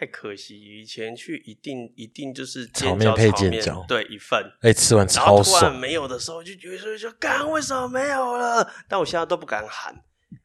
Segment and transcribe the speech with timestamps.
[0.00, 8.66] 太可惜，以前去一定一定就是炒面配煎饺对一份，哎，吃完超突然爽，没有的时候就觉得说就干为什么没有了？
[8.88, 9.94] 但我现在都不敢喊，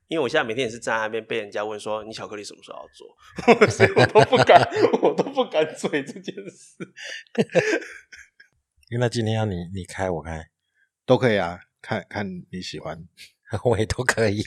[0.09, 3.15] 因为我现在每天也是站在那边被人家问说你巧克力什么时候要做，
[3.71, 4.61] 所以我都不敢，
[5.01, 6.75] 我都不敢嘴这件事。
[8.99, 10.49] 那今天要你你开我开，
[11.05, 13.01] 都可以啊，看看你喜欢，
[13.63, 14.43] 我也都可以。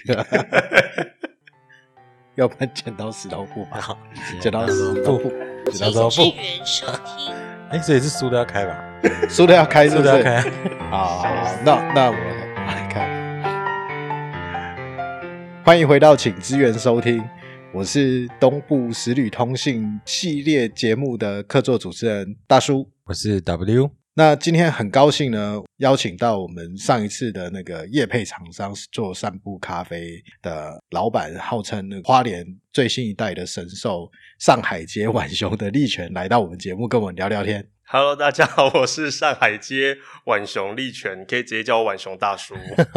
[2.39, 3.99] 要不然剪刀石头布吧，
[4.41, 5.29] 剪刀石头布，
[5.73, 7.35] 剪刀石头布支援收听。
[7.71, 8.81] 哎，所以是输的要开吧？
[9.03, 10.09] 布，输的要开是不是？
[10.09, 10.41] 输的要开。
[10.89, 11.27] 好
[11.65, 13.09] 那那我我来看。
[15.65, 17.21] 欢迎回到，请支援收听，
[17.75, 22.89] 我是东部十旅通信系列节目的客座主持人大叔。
[23.07, 37.65] 我是 W，那今天很高兴呢，邀请到我们上一次的那个业配厂商做散步咖啡的老板，号称那个花莲最新一代的神兽上海街浣熊的力泉，来到我们节目跟我们聊聊天。
[37.85, 42.57] Hello，大家好，我是上海街浣熊力泉，你可以直接叫我浣熊大叔。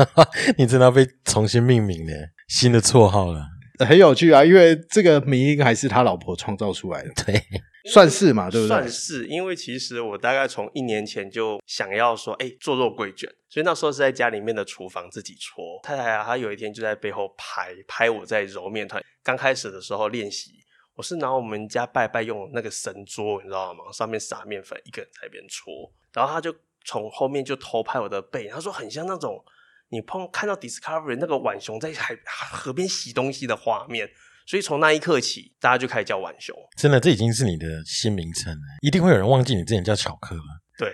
[0.58, 2.14] 你真的要被重新命名呢，
[2.48, 3.46] 新的绰号了。
[3.88, 7.36] 很有趣啊，因为这个名音还是他老婆创造出来的，对，
[7.86, 8.90] 算是嘛，对不对算？
[8.90, 15.80] 是，因为其实我大概从一年前就想要说，哎、做肉桂卷，所以那时候是在家里面的厨房自己搓。
[15.82, 19.04] 太太啊，她有一天就在背后拍拍我在揉面团。
[19.24, 20.52] 刚开始的时候练习，
[20.96, 23.92] 我是拿我们家拜拜用那个神桌，你知道吗？
[23.92, 29.44] 上面撒面粉，一个人在那边搓，然后她就从后面就偷拍我的背，她说很像那种
[29.90, 32.16] 你碰看到 Discovery 那个浣熊在海
[32.54, 34.10] 河边洗东西的画面。
[34.52, 36.54] 所以从那一刻起，大家就开始叫浣熊。
[36.76, 38.60] 真的，这已经是你的新名称了。
[38.82, 40.42] 一定会有人忘记你之前叫巧克了。
[40.78, 40.94] 对，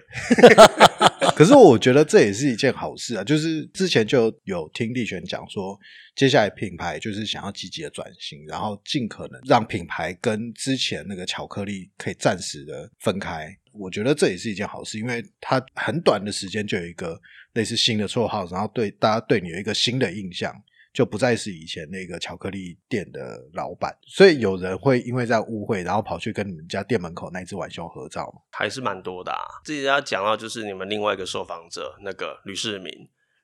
[1.36, 5.76] 可是我觉得这也是一件好事啊，就是之前就有听力权讲说，
[6.16, 13.50] 接下来品牌就是想要积极的转型，然后尽可能让品牌跟之前那个巧克力可以暂时的分开。
[13.74, 17.20] 我觉得这也是一件好事，因为它很短的时间就有一个
[17.54, 20.54] 类似新的绰号，然后对大家对你有一个新的印象。
[20.98, 28.42] 就不再是以前那个巧克力店的老板，所以有人会因为这样误会，然后跑去跟你们家店门口那只浣熊合照嘛。
[28.50, 29.46] 还是蛮多的啊。
[29.64, 32.92] 自己要讲到就是你们另外一个受访者那个吕世民，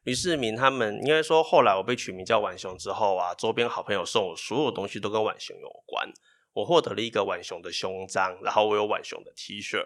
[0.02, 6.12] 吕世民他们应该说后来我被取名叫浣熊之后啊，周边好朋友送我所有东西都跟浣熊有关。
[6.54, 9.78] 我获得了一个浣熊的胸章，然后我有浣熊的 T 恤，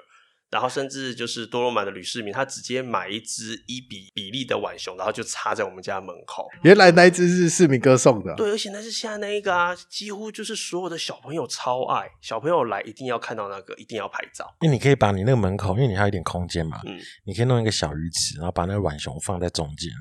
[0.50, 6.48] 然后甚至就是多罗马的吕世民，他直接买一只一比比例的浣熊，然后就插在我们家门口。
[6.64, 14.46] 原来那一只是世民哥送的，对，而且那是现在那一个啊，几乎就是所有的小朋友超爱，小朋友来一定要看到那个，一定要拍照。
[14.62, 19.92] 因为你可以把你那个门口，因为你还有一点空间嘛，嗯，你可以弄一个小鱼池，然后把那个浣熊放在中间，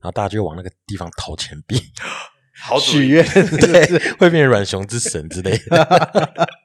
[0.00, 1.80] 然后大家就往那个地方投钱币，
[2.60, 6.48] 好许愿 对是，会变成软熊之神之类的。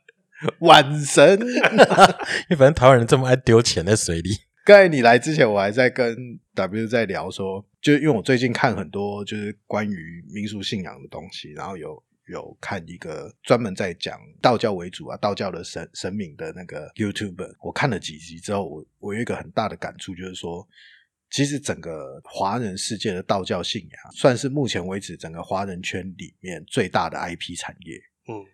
[0.60, 1.40] 晚神。
[1.40, 4.30] 因为反正台湾人这么爱丢钱在水里，
[4.66, 6.16] 刚才你来之前，我还在跟
[6.54, 20.68] W 在聊说，就因为我最近看很多就是关于民俗信仰的东西，然后有有看一个专门在讲道教为主啊，道教的神神明的那个 YouTube，我看了几集之后，我我有一个很大的感触，就是说。
[21.30, 28.02] 其实整个华人世界的道教信仰，算是目前为止整个华人圈里面最大的 IP 产业。
[28.30, 28.46] 嗯，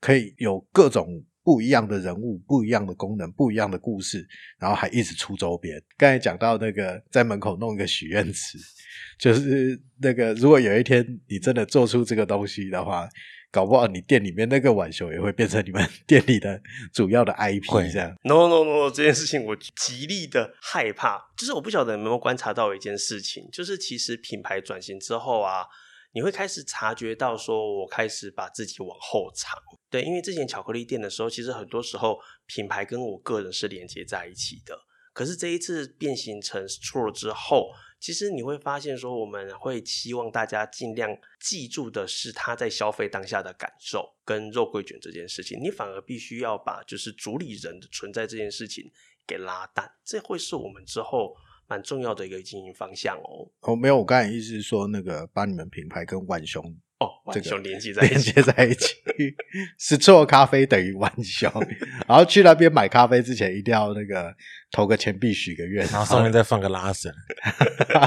[0.00, 4.26] 可以有各种不一样的人物、不一样的功能、不一样的故事，
[4.58, 5.82] 然后还一直出周边。
[5.96, 8.58] 刚才讲到那个在门口弄一个许愿池，
[9.18, 13.08] 就是那个如果有一天你真的做出这个东西的话，
[13.52, 16.60] 搞不好你店里面那个晚熊也会变成你们 店里的
[16.92, 18.14] 主要的 IP 会这样。
[18.24, 21.18] No no no，这件事情我极力的害怕。
[21.36, 25.64] 就是我不晓得你有没有观察到一件事情，就是其实品牌转型之后啊，
[26.16, 29.54] 你会开始察觉到，说我开始把自己往后藏。
[29.90, 34.74] 对，因为之前巧克力店的时候，其实很多时候品牌跟我个人是连接在一起的。
[35.12, 37.68] 可是这一次变形成 Straw 之后，
[38.00, 48.90] 其实你会发现说，我们会希望大家尽量记住的是他在消费当下的感受跟肉桂卷这件事情，你反而必须要把就是主理人的存在这件事情
[49.26, 51.36] 给拉淡，这会是我们之后
[51.68, 53.48] 蛮重要的一个经营方向哦。
[53.60, 56.62] 哦，没有，我刚才意思是说，那个把你们品牌跟浣熊
[56.98, 58.94] 哦，这个浣熊连接在一连起，接在一起，
[59.78, 61.50] 是做咖啡等于浣熊，
[62.06, 64.34] 然后去那边买咖啡之前一定要那个
[64.70, 67.12] 投个钱币许个愿，然后上面再放个拉绳，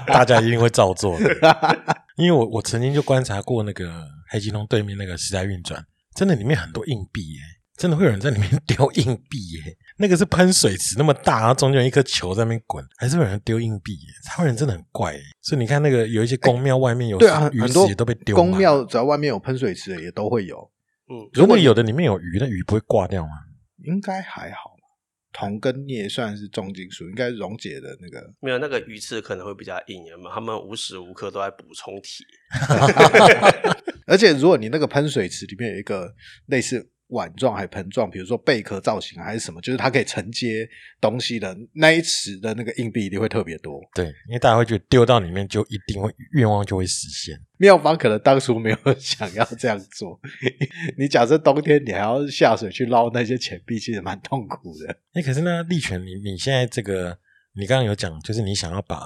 [0.07, 1.35] 大家一定会照做的。
[2.17, 5.85] 因为我我曾经就观察过那个黑金通对面那个时代运转，
[6.15, 7.39] 真的里面很多硬币耶，
[7.79, 9.77] 真的会有人在里面丢硬币耶。
[9.97, 14.07] 那个是喷水池那么大，然后中间有一颗球在那边滚，还是会有人丢硬币耶。
[14.25, 20.69] 台湾人真的很怪耶，所以你看那个有一些宫庙外面有对啊，很鱼池很多也都被丢满公庙只要外面有喷水池的也都会有。
[21.09, 23.31] 嗯，如果有的里面有鱼，那鱼不会挂掉吗？
[23.85, 24.79] 应该还好嘛。
[25.31, 28.33] 铜跟镍算是重金属，应该溶解的那个。
[28.41, 30.29] 没有那个鱼刺可能会比较硬，有没有？
[30.29, 32.25] 他们无时无刻都在补充铁。
[34.05, 36.13] 而且如果你那个喷水池里面有一个
[36.47, 40.67] 类似碗状还盆状，比如说贝壳造型还是什么，就是它可以承接
[40.99, 43.81] 东西的那一池的那个硬币一定会特别多。
[43.93, 47.39] 对，因为大家会觉得丢到里面就一定会愿望就会实现。
[47.57, 50.19] 妙方可能当初没有想要这样做。
[50.97, 54.95] 你假设冬天你还要下水去捞那些钱币，其实蛮痛苦的。
[55.13, 57.17] 哎，可是呢，力权，你你现在这个，
[57.53, 59.01] 你刚刚有讲，就是你想要把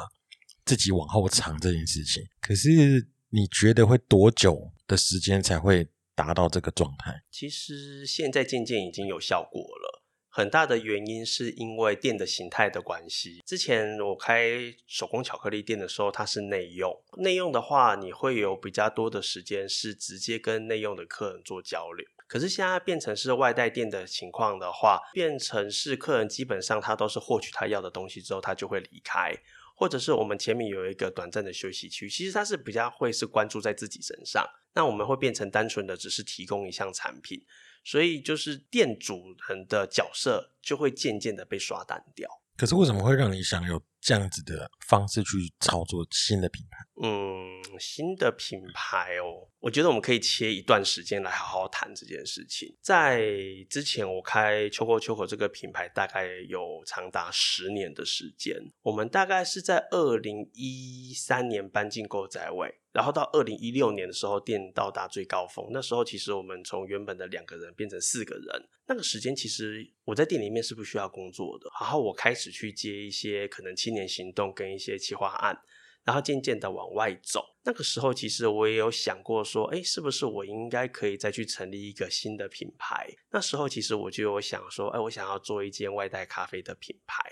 [0.66, 7.24] 自己往后藏这件事情，可是你觉得会多久的时间才会达到这个状态？
[7.31, 13.42] 其实现在渐渐已经有效果了，很大的原因是因为店的形态的关系。
[13.45, 22.06] 之前我开手工巧克力店的时候，它是内用，内用的话，你会有比较多的时间是直接跟内用的客人做交流。
[22.25, 29.38] 可是现在变成是外带店的情况的话，变成是客人基本上他都是获取他要的东西之后，他就会离开。
[29.75, 37.44] 或者是我们前面有一个短暂的休息区，其实它是比较会是关注在自己身上，那我们会变成单纯的只是提供一项产品，
[37.84, 42.30] 所以就是店主人的角色就会渐渐的被刷单掉。
[42.56, 45.30] 可是为什么会让你想有这样子的方式去
[45.62, 46.78] 操作新的品牌？
[47.02, 52.76] 嗯，新的品牌哦，我觉得我们可以切一段时间来好好谈这件事情。
[52.82, 53.24] 在
[53.70, 58.56] 之前，我开秋口秋口这个品牌大概有长达十年的时间。
[58.82, 65.68] 我们大概是在二零一三年搬进购仔位，然后到二零一六年的时候，店到达最高峰。
[65.72, 68.68] 那时候其实我们从原本的两个人变成四个人。
[68.86, 75.62] 那个时间其实我在店里面是不需要工作的，然后我开始去接一些可能亲青年行动跟一些企划案。
[76.06, 83.10] 然后渐渐的往外走，那个时候其实我也有想过说，哎，是不是我应该可以再去成立一个新的品牌？
[83.31, 87.24] 那时候其实我就有想说，哎，我想要做一间外带咖啡的品牌，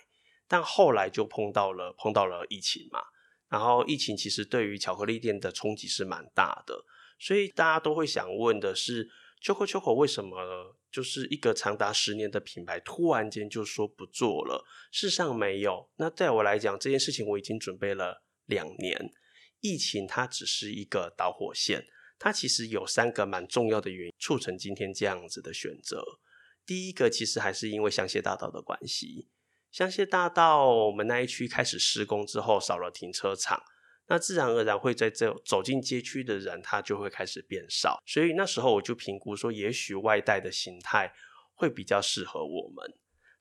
[0.48, 3.02] 但后来就碰到了碰到了疫情嘛，
[3.50, 6.86] 然后疫情其实对于巧克力店的冲击是蛮大的，
[7.20, 9.10] 所以大家都会想问的是，
[9.42, 14.66] 秋口秋口为什么就是一个长达十年的品牌，突然间就说不做了？
[14.92, 18.24] 事实上没有，那在我来讲，这件事情我已经准备了。
[18.48, 19.14] 两年，
[19.62, 21.86] 疫情它只是一个导火线，
[22.20, 26.04] 它其实有三个蛮重要的原因促成今天这样子的选择。
[26.66, 29.30] 第一个其实还是因为香榭大道的关系，
[29.72, 33.64] 香榭大道我们那一区开始施工之后少了停车场，
[34.12, 41.14] 那自然而然会在这走进街区的人他就会开始变少，所以那时候我就评估说，也许外带的形态
[41.56, 42.94] 会比较适合我们。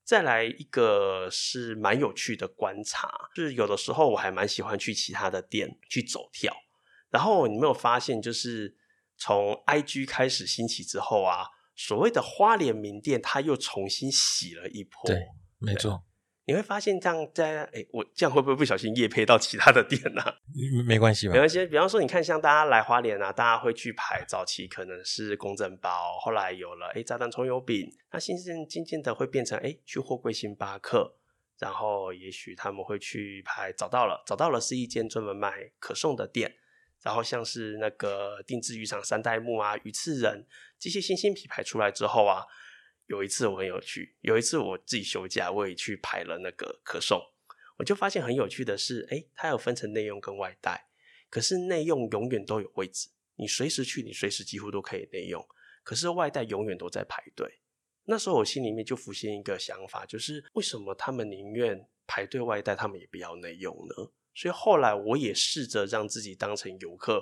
[0.04, 6.54] 再来一个是蛮有趣的观察，就是有的时候我还蛮喜欢去其他的店去走跳。
[7.10, 8.76] 然后你没有发现，就是
[9.16, 15.02] 从 IG 开始兴起之后啊，所谓的花莲名店，它又重新洗了一波。
[15.04, 15.26] 对，
[15.58, 16.04] 没错。
[16.46, 20.22] 你会发现这样在哎，我这样会不会不小心夜配到其他的店呢？
[20.84, 21.64] 没关系，没关系。
[21.66, 31.14] 比方说，你看像大家来花莲啊，大家会去排早期可能是公正包，后来有了哎炸弹葱油饼，那现在渐渐的会变成哎去货柜星巴克，
[31.58, 36.52] 然后也许他们会去排找到了，找到了是一间专门卖可颂的店，
[37.02, 40.44] 然后像是那个定制渔场三代目啊、鱼刺人
[40.80, 42.44] 这些新兴品牌出来之后啊。
[43.10, 47.20] 有一次我很有趣，有一次我自己休假，我也去排了那个可颂，
[47.76, 50.86] 我就发现很有趣的是，哎，它有分成内用跟外带，
[51.28, 55.44] 可是内用永远都有位置，你随时去，你随时几乎都可以内用，
[55.82, 57.58] 可是外带永远都在排队。
[58.04, 64.12] 那时候我心里面就浮现一个想法，就是为什么他们宁愿排队外带，他们也不要内用呢？
[64.36, 67.20] 所以后来我也试着让自己当成游客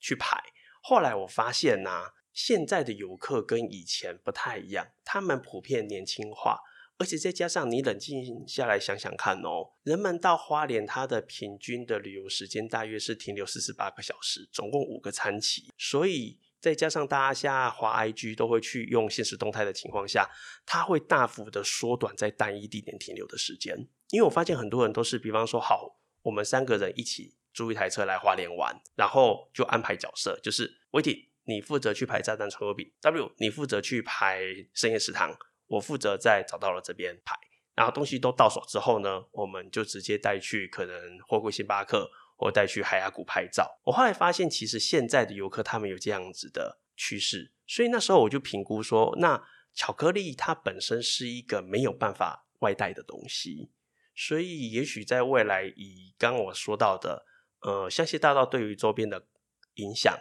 [0.00, 0.42] 去排，
[0.82, 2.14] 后来我发现呐。
[2.36, 6.60] 现在的游客跟以前不太一样，他们普遍年轻化，
[6.98, 20.28] 而且再加上你冷静下来想想看哦，人们到花莲，它的平均的旅游时间大约是停留四十八个小时，总共五个餐期，所以再加上大家下滑 IG 都会去用现实动态的情况下，
[20.66, 23.88] 它会大幅的缩短在单一地点停留的时间。
[24.10, 31.28] 因为我发现很多人都是，比方说，好，我们三个人一起租一台车来花莲玩，然后就安排角色，就是 waiting。
[31.48, 34.40] 你负责去排炸弹葱油饼，W，你负责去排
[34.74, 35.32] 深夜食堂，
[35.68, 37.36] 我负责在找到了这边排，
[37.74, 43.80] 然后东西都到手之后呢，我们就直接带去可能货柜星巴克，或带去海牙谷拍照。
[43.84, 49.40] 我后来发现，其实现在的游客他们有这样子的趋势，所以那时候我就评估说，那
[49.72, 53.70] 巧克力它本身是一个没有办法外带的东西，
[54.16, 57.24] 所以也许在未来，以刚我说到的，
[57.60, 59.28] 呃，香榭大道对于周边的
[59.74, 60.12] 影响。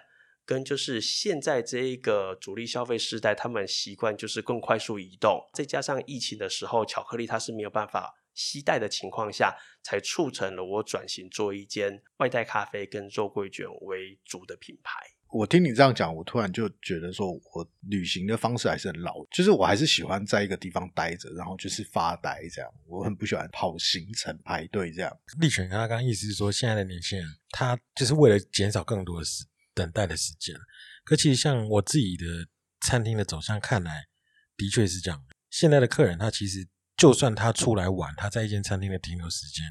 [0.45, 14.93] 跟就是现在这一个主力消费时代，他们习惯就是更快速移动，再加上疫情的时候，巧克力它是没有办法携带的情况下，才促成了我转型做一间外带咖啡跟肉桂卷为主的品牌。
[15.31, 22.71] 我听你这样讲，我突然就觉得说，我旅行的方式还是很老，就是我还是喜欢在一个地方待着，然后就是发呆这样。
[22.85, 25.11] 我很不喜欢跑行程排队这样。
[25.41, 29.43] 立权他刚刚意思是说，现在的年轻人他就是为了减少更多的时
[29.75, 30.55] 等待的时间。
[31.03, 32.25] 可其实像我自己的
[32.81, 34.05] 餐厅的走向看来，
[34.57, 35.23] 的确是这样。
[35.51, 36.67] 现在的客人他其实
[36.97, 39.63] 就算他出来玩，他在一间餐厅的停留时间，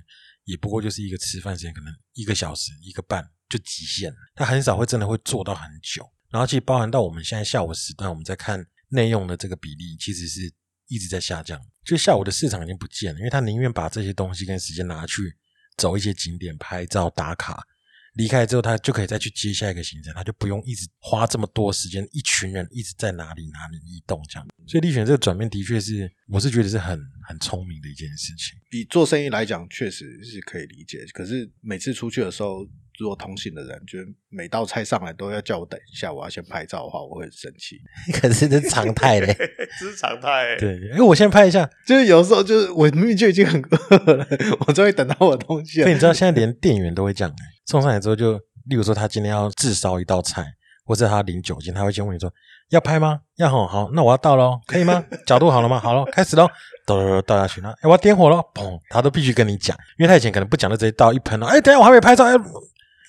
[0.45, 3.29] 也不过就是一个吃饭时间，可能一个小时、一个半。
[3.47, 6.05] 就极限了，他很少会真的会做到很久。
[6.31, 10.53] 然后其实包含到我们现在下午时段，我们在看内用的这个比例，其实是
[10.89, 11.61] 一直在下降。
[11.85, 15.37] 就下午的市场已经不见了，因为他宁愿把这些东西跟时间拿去
[15.77, 17.65] 走一些景点拍照打卡。
[18.14, 24.47] 离开之后，他就可以再去接下一个行程，他就不用一直花这么多时间，一群人一直在哪里哪里移动这样。
[24.66, 28.59] 所以立选这个转变的确是，我是觉得是很很聪明的一件事情。
[28.71, 30.99] 以做生意来讲，确实是可以理解。
[31.12, 32.64] 可是每次出去的时候，
[32.99, 37.76] 如果同行的人觉得每道菜上来都要叫我等一下，我要先拍照的话，我会很生气。
[38.14, 39.35] 可是这是常态嘞，
[39.80, 40.56] 这是常态。
[40.56, 41.68] 对，因为，我先拍一下。
[41.85, 44.26] 就是有时候，就是我明明就已经很饿了，
[44.68, 45.85] 我终于等到我的东西了。
[45.85, 47.54] 所以你知道，现在连店员都会这样哎。
[47.66, 48.35] 送上来之后，就
[48.66, 50.44] 例如说他今天要自烧一道菜，
[50.85, 52.33] 或者他领酒精，他会先问你说
[52.71, 53.21] 要拍吗？
[53.37, 55.04] 要好，好，那我要倒喽， 可以吗？
[55.26, 55.78] 角度好了吗？
[55.78, 56.49] 好了，开始喽，
[56.87, 62.35] 倒倒下去了，哎，我要点火喽，砰，他都必须跟你讲，因为他以前可能不讲就直接倒一盆了，哎，等下我还没拍照，哎，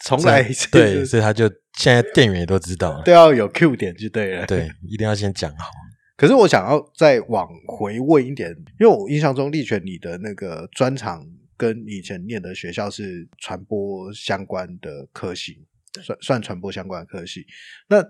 [0.04, 5.70] 重来一次， 对，所以他就现在店员也都知道了，都要有 Q 点就对了，对，一定要先讲好。
[6.18, 11.26] 可是我想要再往回问一点，因为我印象中立权你的那个专场。
[11.58, 15.66] 跟以前念的学校是传播相关的科系，
[16.04, 17.46] 算算传播相关的科系。
[17.88, 18.04] 那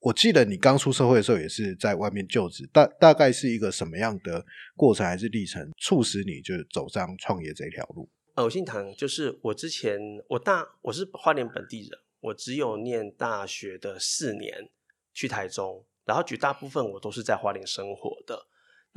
[0.00, 4.44] 我记得你刚出社会的时候也是在外面就职，大大概是一个什么样的
[4.76, 8.08] 过程还是历程，促使你就走上创业这条路？
[8.36, 14.70] 我姓唐，就是我之前我大我是花莲本地人，我只有念大学的四年
[15.12, 18.46] 去台中，然后绝大部分我都是在花莲生活的。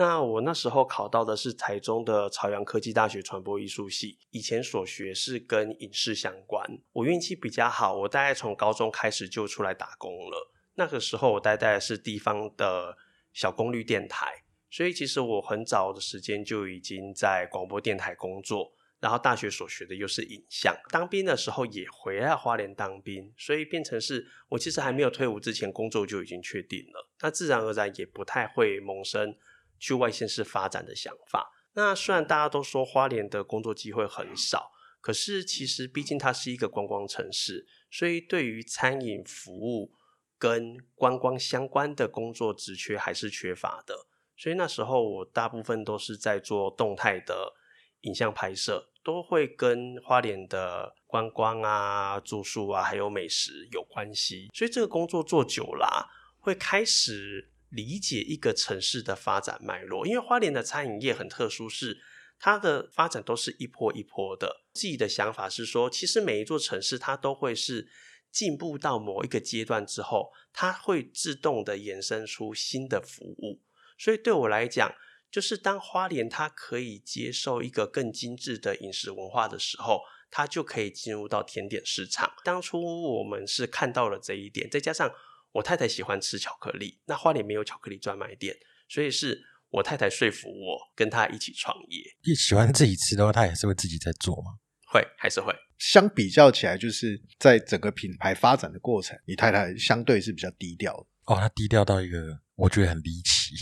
[0.02, 6.68] 那我那时候考到的是台中的朝阳科技大学传播艺术系，以前所学是跟影视相关。
[6.92, 10.52] 我运气比较好，我大概从高中开始就出来打工了。
[10.74, 12.98] 那个时候我待在的是地方的
[13.32, 18.74] 小功率电台，所以其实我很早的时间就已经在广播电台工作。
[19.00, 27.08] 然后大学所学的又是影像，当兵的时候也回来花莲当兵，所以变成是我其实还没有退伍之前工作就已经确定了。
[27.22, 29.36] 那自然而然也不太会萌生。
[29.82, 31.52] 去外县市发展的想法。
[31.74, 34.72] 那虽然大家都说花莲的工作机会很少，
[35.02, 39.92] 可是其实毕竟它是一个观光城市，所以对于餐饮服务
[40.38, 44.06] 跟观光相关的工作职缺还是缺乏的。
[44.38, 47.54] 所以那时候我大部分都是在做动态的
[48.02, 54.50] 影像拍摄，都会跟花莲的观光啊、住宿啊还有美食有关系。
[54.54, 56.10] 所以这个工作做久了，
[56.40, 57.51] 会开始。
[57.72, 62.02] 理解一个城市的发展脉络，因为花莲的餐饮业很特殊，是
[62.38, 64.66] 它的发展都是一波一波的。
[64.74, 67.88] 自己的想法是说，其实每一座城市它都会是
[68.30, 73.62] 进步到某一个阶段之后，它会自动的衍生出新的服务。
[73.98, 74.94] 所以对我来讲，
[75.32, 82.34] 就是当花莲它可以接受一个更精致的饮食文化的时候，它就可以进入到甜点市场。
[82.44, 82.82] 当初
[83.20, 85.10] 我们是看到了这一点，再加上。
[85.54, 88.56] 我太太喜欢吃巧克力，那花莲没有巧克力专卖店，
[88.88, 92.04] 所以是我太太说服我跟她一起创业。
[92.26, 94.60] 你喜欢自己吃的话，她也是会自己在做吗？
[94.88, 95.54] 会，还是会。
[95.78, 101.08] 相比较起来，就是在整个品牌发展的过程，你太太相对是比较低调的。
[101.26, 103.56] 哦，她低调到一个我觉得很离奇，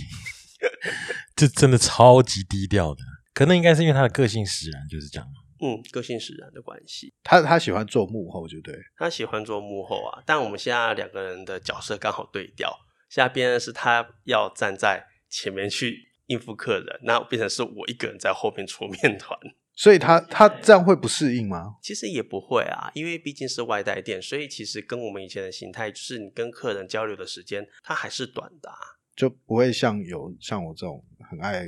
[1.35, 3.01] 这真的超级低调的。
[3.33, 5.27] 可能应该是因为她的个性使然，就是这样。
[5.61, 7.13] 嗯，个性使然的关系。
[7.23, 8.73] 他他喜欢做幕后，就对。
[8.97, 12.73] 他喜欢做幕后啊，但我们现在两个人的角色刚好对调。
[13.09, 19.37] 现在变成是他要站在前面去应付客人，那变成是我一个人在后面搓面团。
[19.75, 21.75] 所以他他这样会不适应吗？
[21.81, 28.77] 其实也不会啊，因为毕竟是外带店，所以其实跟我们以前的形态，就是你跟客人交流的时间，它还是短的，啊
[29.15, 31.65] 就不会像有像我这种很爱。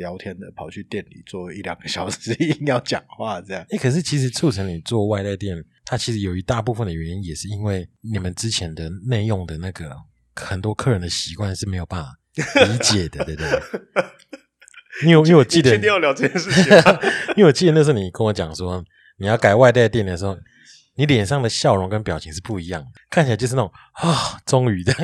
[0.00, 3.64] 聊天的跑去店里坐一两个小时， 硬要讲话这样。
[3.68, 5.54] 哎，可是其实促成你做外带店，
[5.84, 9.94] 它其实有一大部分的原因，也是因为你们之前的内用的那个
[10.34, 12.16] 很多客人的习惯是没有办法
[12.66, 13.50] 理解的，对不对？
[15.06, 16.64] 因为因为我记得确定要聊这件事情，
[17.36, 18.82] 因为我记得那时候你跟我讲说，
[19.18, 20.36] 你要改外带店的时候，
[20.96, 24.94] 你脸上的笑容跟表情是不一样的，看起来就是那种啊，终于的。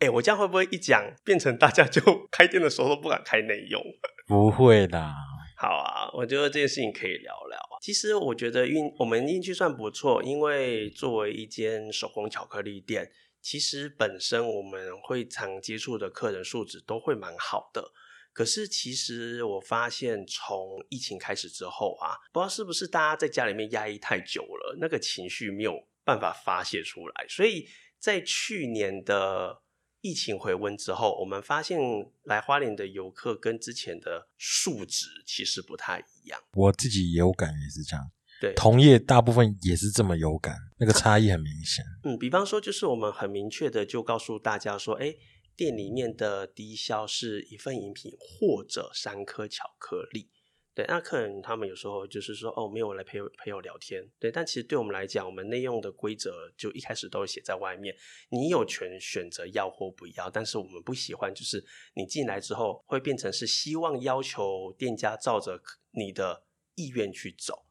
[0.00, 2.00] 哎，我这样会不会一讲变成大家就
[2.30, 3.82] 开店的时候都不敢开内用？
[4.28, 5.12] 不会的。
[5.56, 7.82] 好啊，我觉得这件事情可以聊聊啊。
[7.82, 13.10] 其实我觉得运我们运气算不错，因为作为一间手工巧克力店，
[13.42, 17.90] 其实本身我们会常接触的客人素质都会蛮好的。
[18.32, 25.74] 可是其实我发现，从疫情开始之后啊，不知道是不是大家在家里面压抑太久了，那个情绪没有
[26.04, 27.66] 办法发泄出来，所以
[27.98, 29.62] 在去年的。
[30.00, 31.80] 疫情回温之后，我们发现
[32.22, 36.40] 来花莲的游客跟之前的数值其实不太一样。
[36.52, 41.84] 我自己有感也是这样，对，同业大部分也是这么有感，那个差异很明显。
[42.04, 45.14] 嗯，比方说，就是我们很明确的就告诉大家说，哎，
[45.56, 50.30] 店里面的低消是一份饮品或者三颗巧克力。
[50.78, 54.00] 对，那客人他们有时候就是说，哦，没有来陪陪我聊天。
[54.16, 57.92] 对，但其实对我们来讲，我们内用的规则就一开始都写在外面，
[58.28, 60.30] 你有权选择要或不要。
[60.30, 66.44] 但是我们不喜欢，就是你进来之后会变成是希望要求店家照着你的
[66.76, 67.64] 意愿去走。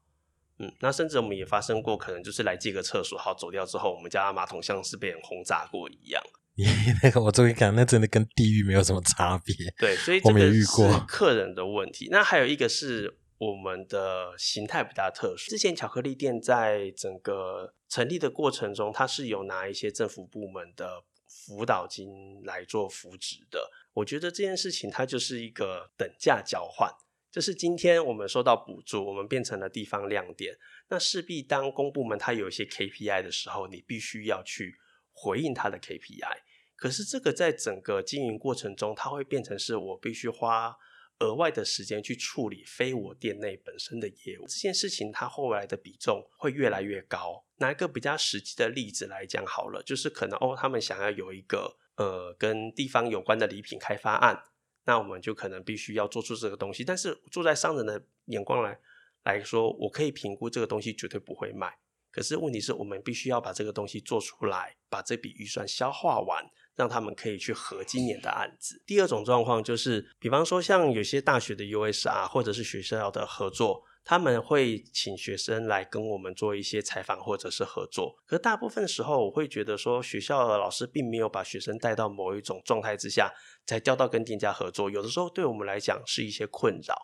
[0.58, 6.22] 嗯，那甚至我们也发生过，可能就是来借个厕所，好走掉之后，我们家马桶像是被人轰炸过一样。
[7.02, 9.54] 那个我终于讲，那真的跟地狱没有什么差别。
[9.78, 12.08] 对，所以我们也遇过 客人的问题。
[12.10, 15.48] 那还有一个是我们的形态比较特殊。
[15.50, 23.70] 之前巧克力店在整个成立的过程中，它是有拿一些政府部门的辅导金来做扶植的。
[23.94, 26.90] 我觉得这件事情它就是一个等价交换，
[27.30, 30.56] 就是今天我们收到补助，我们变成了地方亮点，
[30.88, 34.74] 那势必当公部门它有一些 KPI 的时候，你必须要去
[35.12, 36.38] 回应它的 KPI。
[36.78, 40.76] 可是这个在整个经营过程中，它会变成是我必须花
[41.18, 44.46] 额外的时间去处理非我店内本身的业务。
[44.46, 47.44] 这件事情它后来的比重会越来越高。
[47.56, 54.44] 拿一个比较实际的例子来讲好了，就是可能哦，他们想要有一个呃跟地方有关的礼品开发案，
[54.84, 56.84] 那我们就可能必须要做出这个东西。
[56.84, 58.78] 但是坐在商人的眼光来
[59.24, 61.76] 来说，我可以评估这个东西绝对不会卖。
[62.12, 66.48] 可是问题是我们必须要把这个东西做出来，把这笔预算消化完。
[66.78, 68.80] 让他们可以去合今年的案子。
[68.86, 78.14] 第二种状况就是，比方说像有些大学的 USR 或者是学校的合作，他们会请学生来跟我们做一些采访或者是合作。
[78.24, 83.32] 可大部分时候，我会觉得说，学校的老师并没有把学生带到某一种状态之下，
[83.66, 84.88] 才调到跟店家合作。
[84.88, 86.94] 有的时候对我们来讲是一些困扰。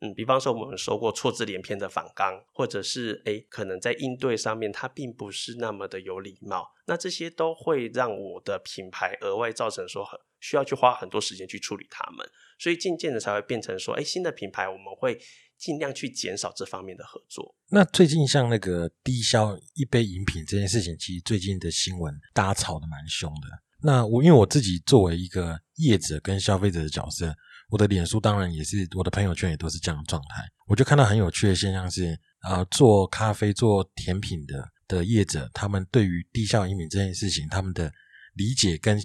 [0.00, 12.24] 嗯，比方说我们说过错字连篇的反刚，或者是诶可能在应对上面它并不是那么的有礼貌，那这些都会让我的品牌额外造成说很需要去花很多时间去处理他们，
[12.60, 15.18] 所以渐渐的才会变成说，哎，新的品牌我们会
[15.58, 17.56] 尽量去减少这方面的合作。
[17.70, 23.48] 那最近像那个低消一杯饮品这件事情，其实最近的新闻大家吵得蛮凶的。
[23.82, 27.34] 那我因为我自己作为一个业者跟消费者的角色。
[27.68, 30.42] 我的脸书当然也是，我的朋友圈也都是这样的状态。
[30.66, 37.92] 我就看到很有趣的现象是，呃，做咖啡、做甜品的的业者，他们对于低效饮品这件事情，他们的
[38.34, 38.98] 理解跟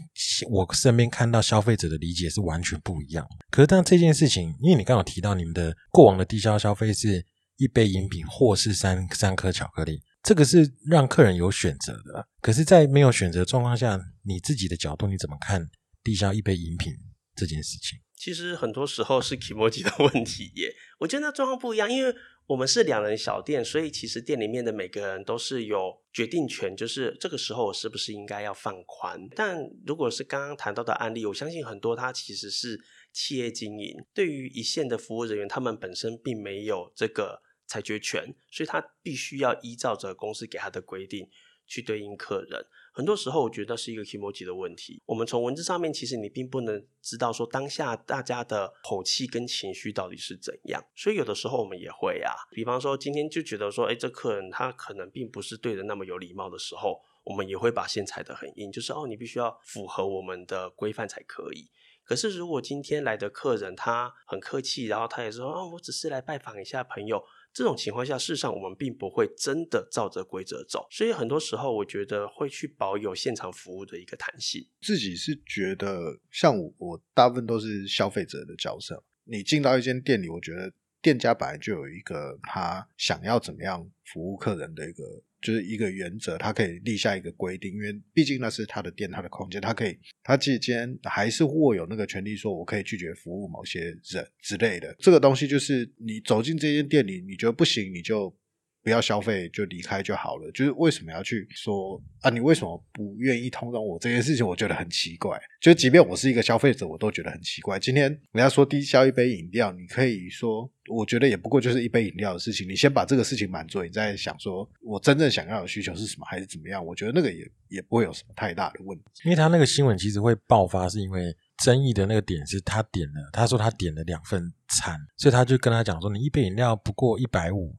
[0.49, 3.27] 我身边看到消费者的理解是完全不一样。
[3.49, 7.25] 可是当这件事情，因为你刚好提到你们的过往的低消消费是
[7.57, 12.25] 一杯饮品或是三三颗巧克力，这个是让客人有选择的。
[12.41, 15.69] 可是，在没有选择状况下，你自己的角度你怎么看
[16.01, 16.93] 低消一杯饮品
[17.35, 17.99] 这件事情？
[18.23, 29.27] 其实很多时候是 emoji 的问题耶，我觉得那状况不一样，因为我们是两人小店，所以其实店里面的每个人都是有决定权，就是这个时候我是不是应该要放宽。
[29.35, 32.79] 但如果是刚刚谈到的案例，我相信很多他其实是
[33.11, 41.29] 企业经营，对于一线的服务人员，他们本身并没有这个裁决权，所以他必须要依照着公司给他的规定
[41.67, 42.65] 去对应客人。
[42.95, 45.01] 很多时候，我觉得是一个 emoji 的问题。
[45.07, 50.79] 我们从文字上面，其实你并不能知道说当下大家的口气跟情绪到底是怎样。
[50.95, 61.71] 所以有的时候我们也会啊，比方说今天就觉得说，哎，这客人他可能并不是对人那么有礼貌的时候，我们也会把线踩得很硬，就是哦，你必须要符合我们的规范才可以。
[62.03, 67.23] 可是如果今天来的客人他很客气，然后他也说，哦，我只是来拜访一下朋友。
[67.53, 74.67] 这种情况下，事实上我们并不会真的照着规则走，所以很多时候我觉得会去保有现场服务的一个弹性。
[74.81, 79.03] 自己是觉得，像我，我大部分都是消费者的角色。
[79.25, 85.03] 你进到一间店里，我觉得店家本来就有一个他想要怎么样服务客人的一个。
[85.43, 94.01] 就是一个原则，他可以立下一个规定，因为毕竟那是他的店，他的空间，他可以，他之间还是握有那个权利，说我可以拒绝服务某些人
[94.41, 94.95] 之类的。
[94.99, 98.33] 这个东西就是你走进这间店里，你觉得不行，你就
[98.83, 100.51] 不要消费就离开就好了。
[100.51, 102.29] 就是为什么要去说啊？
[102.29, 104.45] 你为什么不愿意通融我这件事情？
[104.45, 105.41] 我觉得很奇怪。
[105.61, 107.79] 就即便我是一个消费者，我都觉得很奇怪。
[107.79, 112.67] 今天人家说低消一杯饮料，你可以说，我觉得也不过就是一杯饮料的事情。
[112.67, 116.85] 你先把这个事情满足，你再想说我真正想要的需求是什么，还是怎么样？
[116.85, 119.05] 我觉得那个也也不会有什么太大的问题。
[119.23, 127.73] 因为他那个新闻其实会爆发，是因为争议的那个点是他点了，他说他点了两份餐，所以他就跟他讲说，你一杯饮料不过一百五，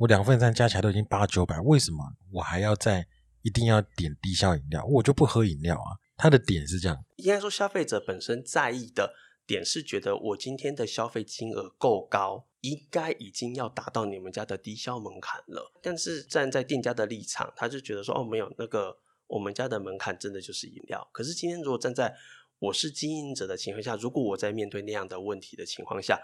[0.00, 1.98] 我两份餐加起来都已经八九百，为什么
[2.32, 3.06] 我还要再
[3.42, 4.82] 一定要点低消饮料？
[4.86, 6.00] 我就不喝饮料啊。
[6.16, 9.12] 他的点是这样，应该说消费者本身在意的
[9.46, 15.70] 点是觉得我今天的消费金额够高，应该已经要达到你们家的低消门槛了。
[15.82, 21.06] 但是站在店家的立场，他就觉得说，哦，没有那个我们家的门槛真的就是饮料。
[21.12, 22.16] 可是今天如果站在
[22.58, 26.18] 我是经营者的情况下，如果我在面对那样的问题的情况下，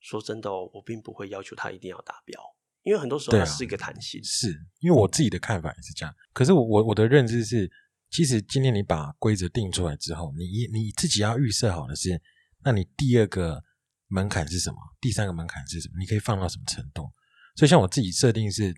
[0.00, 2.38] 说真的哦，我并不会要求他一定要达标，
[2.82, 4.22] 因为很多时候它是一个弹性。
[4.24, 4.48] 是
[4.80, 6.14] 因为我自己的看法也是这样。
[6.32, 7.70] 可是我我我的认知是。
[8.14, 12.20] 其实今天你把规则定出来之后，你你自己要预设好的是，
[12.62, 13.64] 那你第二个
[14.08, 14.76] 门槛是什么？
[15.00, 15.94] 第三个门槛是什么？
[15.98, 17.10] 你可以放到什么程度？
[17.56, 18.74] 所以像我自己设定是，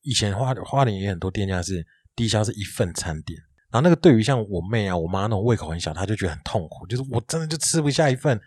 [0.00, 3.38] 以前花花莲也很多店家是低消是一份餐点，
[3.70, 8.40] 然后那个对于像我妹啊、我妈那种胃口很小，她就觉得很痛苦，就是我真的就吃不下一份，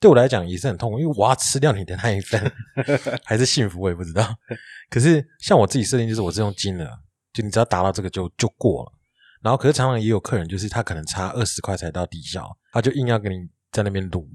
[0.00, 2.52] 对我来讲也是很痛苦，因为我要吃掉你的那一份，
[3.24, 4.34] 还是幸福我也不知道。
[4.88, 6.88] 可是像我自己设定就是我是用金额，
[7.32, 8.92] 就你只要达到这个就就过了。
[9.40, 14.28] 然后，可是常常也有客人，就是他可能差二十块才到底效，他就硬要跟你在那边撸。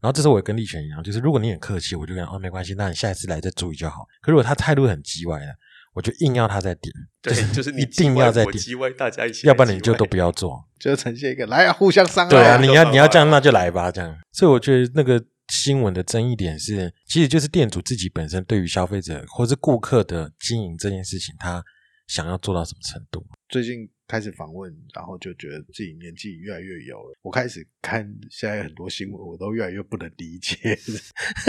[0.00, 4.06] 然后这时候我也跟立权一样，就是如果你很客气，我就跟哦没关系，那你下一次来再注意就好。
[4.20, 5.54] 可如果他态度很叽歪的，
[5.94, 12.30] 我就硬要他再点，对，就是你一定要再点，叽歪大家一起，要不然你就都不要做，就呈现一个来啊，互相伤害。
[12.30, 14.16] 对啊， 你要你要这样，那就来吧，这样。
[14.32, 21.62] 所以我觉得那个新闻的争议点是，其实就是店主自己本身对于消费者或是顾客的经营这件事情，他
[22.06, 23.26] 想要做到什么程度。
[23.48, 23.90] 最近。
[24.10, 27.12] 开始访问，然后就觉得自己年纪越来越有了。
[27.20, 30.56] 我开始看现在很多新闻，我都越来越不能理解，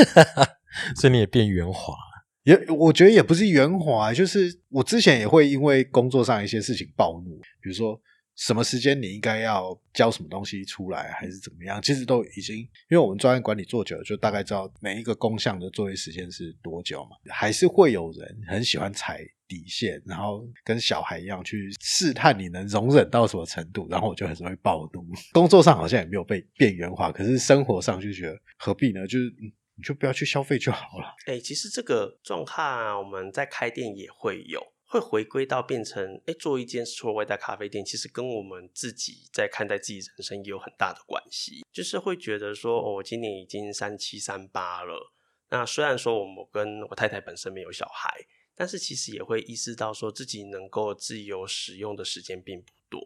[0.99, 2.27] 所以你也变圆滑了。
[2.43, 7.97] 也我觉得也不是圆滑，就是我之前也会因为工作上一些事情暴怒，比如说
[8.39, 17.17] 什么时间你应该要交什么东西出来，还是怎么样，其实都已经，因为我们专业管理做久了，就大概知道每一个工项的作业时间是多久嘛。
[17.29, 19.19] 还是会有人很喜欢踩。
[19.49, 25.03] 底线，然后跟小孩一样去试探你能容忍到什么程度，然后我就很容易暴怒。
[25.31, 29.07] 工作上好像也没有被边缘化，可是生活上就觉得何必呢？
[29.07, 29.25] 就是
[29.73, 31.15] 你就不要去消费就好了。
[31.25, 41.63] 哎，其实这个状况我们在开店也会有，会回归到变成哎做一间除了外带咖啡店，其实跟我们自己在看待自己人生也有很大的关系。
[41.71, 45.13] 就是会觉得说，哦，我今年已经三七三八了，
[45.49, 48.25] 那虽然说我们跟我太太本身没有小孩。
[48.55, 52.99] 但是其实也会意识到，说自己能够自由使用的时间并不多，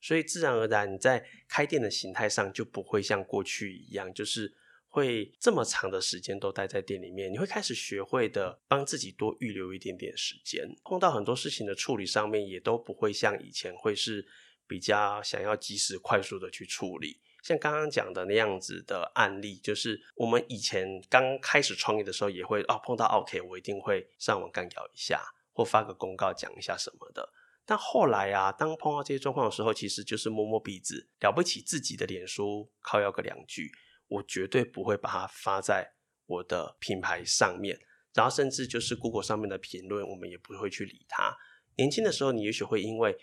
[0.00, 4.54] 所以自然而然你在开店的形态上就不会像过去一样，就是
[4.94, 7.32] 会这么长的时间都待在店里面。
[7.32, 14.24] 你会开始学会的帮自己多预留一点点时间，碰到很多事情的处理上面也都不会像以前会是
[14.68, 17.20] 比较想要及时快速的去处理。
[17.42, 25.20] 像刚刚讲的那样子的案例，就是我们以前刚开始创业的时候，也会哦碰到 OK，我一定会上网干掉一下，
[25.52, 27.32] 或发个公告讲一下什么的。
[27.66, 33.72] 但后来啊，当碰到这些状况的时候，其实就是摸摸鼻子，了不起自己的脸书靠要个两句，
[34.08, 35.92] 我绝对不会把它发在
[36.26, 37.78] 我的品牌上面。
[38.12, 41.36] 然后甚至就是 Google 上面的评论，我们也不会去理它。
[41.76, 43.16] 年轻的时候，你也许会因为。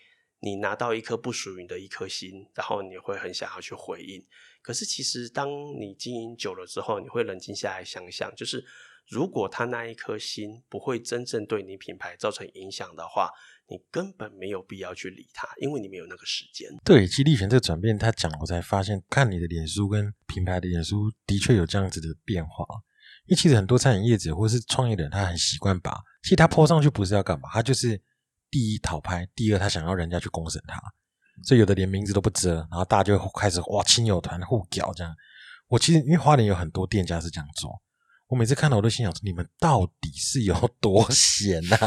[0.43, 4.25] 你拿到一颗不属于你的一颗心，然后你会很想要去回应。
[4.63, 5.47] 可是其实当
[5.79, 8.65] 你经营久了之后，你会冷静下来想想，就是
[9.07, 13.29] 如果他那一颗心不会真正对你品牌造成影响的话，
[13.71, 16.69] 你根本没有必要去理他，因为你没有那个时间。
[16.83, 22.65] 对，其实立权这个转变，他讲我才发现，看你的脸书跟品牌的脸书的确有这样子的变化。
[23.25, 27.99] 因为其实很多餐饮业者或是创业的人，他很习惯把，其实他泼上去不是要干嘛，他就是。
[28.53, 30.77] 第一讨拍，第二他想要人家去公审他，
[31.41, 35.15] 所以有的连名字都不遮，然后大家就开始哇亲友团互屌这样。
[35.69, 37.81] 我其实因为花莲有很多店家是这样做，
[38.31, 41.77] 我每次看到我都心想说：你们到底是有多闲呐？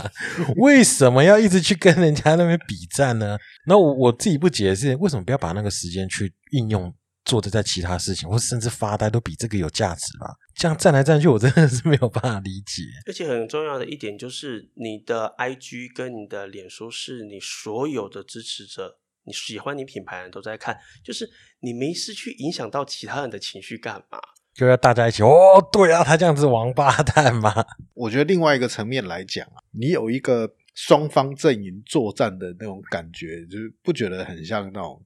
[0.56, 3.36] 为什么要一直去跟人家那边比战呢？
[3.66, 6.94] 那我我自己不解是为什么不要把那个时间去应用。
[7.24, 10.26] 做的在其他事情，或甚至发呆，都比这个有价值吧？
[10.54, 12.82] 这样站来站去，我真的是没有办法理解。
[13.06, 21.26] 而且很重要的一点就是，你的 IG 跟你的脸书是你所有的支持者，你喜欢你品牌的人都在看，就是
[21.60, 24.18] 你没事去影响到其他人的情绪干嘛？
[24.54, 27.52] 就要大家一起哦，对啊，他这样子王八蛋嘛？
[27.94, 35.02] 我觉得另外一个层面来讲啊，你有一个双方阵营作战的那种感觉，就是不觉得很像那种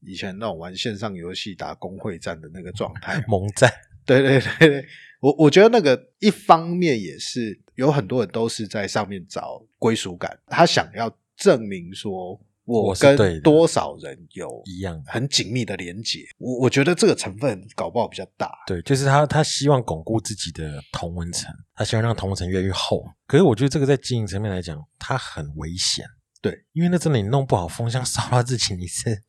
[0.00, 3.72] 以前那种玩线上游戏打工会战的那个状态 盟战，
[4.04, 4.86] 对对对对，
[5.20, 18.50] 我我觉得那个一方面也是有很多人都是在上面找归属感，他想要证明说我跟多少人有一样很紧密的连结，我我觉得这个成分搞不好比较大。
[18.66, 23.04] 对，就是他他希望巩固自己的同文层，他希望让同文层越来越厚。
[23.26, 26.04] 可是我觉得这个在经营层面来讲，它很危险。
[26.42, 29.22] 对，因为那真的你弄不好，风向烧到自己，你是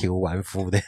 [0.00, 0.78] 体无完肤的。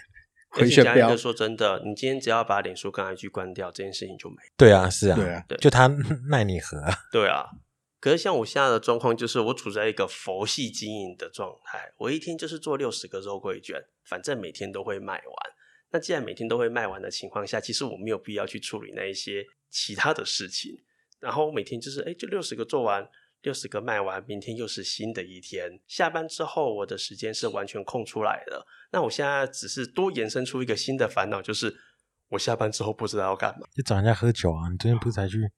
[0.51, 4.55] 而回旋镖且讲一个说真的，你今天只要把脸书跟 IG 关掉，这件事情就没了。
[4.57, 5.87] 对啊，是啊，对啊，对就他
[6.31, 6.97] 奈你何啊？
[7.13, 7.45] 对啊，
[8.07, 15.35] 可是像我现在的状况，就是我处在一个佛系经营的状态，我一天就是做六十个肉桂卷，反正每天都会卖完。
[15.91, 20.85] 那既然每天都会卖完的情况下，其实我没有必要去处理那一些其他的事情。
[21.19, 23.05] 然后每天就是，哎，就六十个做完，
[23.43, 25.81] 六十个卖完，明天又是新的一天。
[25.89, 28.65] 下班之后，我的时间是完全空出来的。
[28.93, 31.77] 那我现在只是多延伸出一个新的烦恼，就是
[32.29, 34.71] 我下班之后不知道要干嘛，就找人家喝酒啊！
[34.71, 35.51] 你昨天不是才去？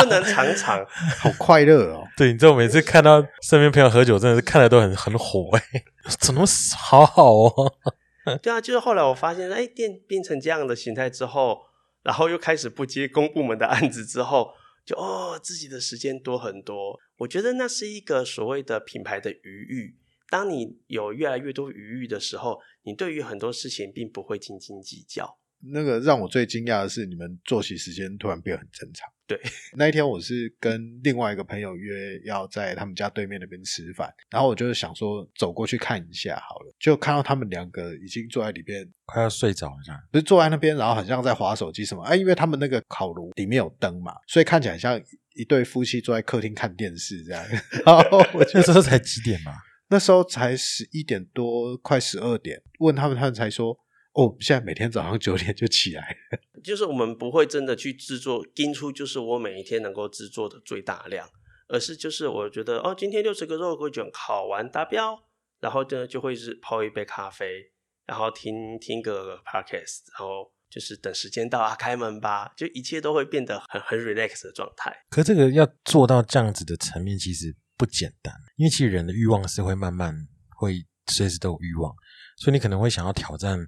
[0.00, 0.84] 不能常常。
[1.18, 2.06] 好快乐哦！
[2.16, 5.62] 对，你知道我每次看到身边朋友喝酒，真的是看的都很很火哎、
[6.20, 6.44] 怎么
[6.76, 7.74] 好好哦？
[8.42, 11.58] 对啊，就是后来我发现，哎，店变成这样的形态之后，
[12.02, 14.52] 然后又开始不接公部门的案子之后，
[14.84, 16.98] 就哦，自己的时间多很多。
[17.18, 19.96] 我觉得那是一个所谓的品牌的余裕。
[20.30, 25.36] 当你有越来越多余裕的时候，你对于很多事情并不会斤斤计较。
[25.72, 29.08] 那个让我最惊讶的是，你们作息时间突然变很正常。
[29.26, 29.40] 对，
[29.76, 39.98] 那一天我是跟另外一个朋友约要在他们家对面那边吃饭，然后我就是想说走过去看一下好了，就看到他们两个已经坐在里边，快要睡着了这样。
[40.12, 45.00] 不是坐在那边，然后很像在划手机什么，哎，因为他们那个烤炉里面有灯嘛，所以看起来像
[45.34, 47.42] 一对夫妻坐在客厅看电视这样。
[47.86, 49.52] 然后我就那时候才几点嘛？
[49.88, 53.74] 那时候才十一点多，快十二点，问他们，他们才说，
[54.14, 56.38] 哦，现在每天早上九点就起来了。
[56.62, 61.28] 就是我们不会真的去制作盯出，就是我每一天能够制作的最大量，
[61.68, 65.24] 而是就是我觉得哦，今天六十个肉桂卷烤完达标，
[65.60, 67.72] 然后呢就会是泡一杯咖啡，
[68.06, 74.96] 然后听听个 podcast，然后就是等时间到啊，开门吧，就一切都会变得很很 relax 的状态。
[75.10, 80.14] 可这个要做到这样子的层面，其实不简单，因为其实人的欲望是会慢慢
[80.56, 81.92] 会随时都有欲望，
[82.38, 83.58] 所以你可能会想要挑战